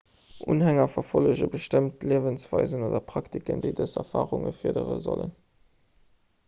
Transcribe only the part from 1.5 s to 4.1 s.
bestëmmt liewensweisen oder praktiken déi dës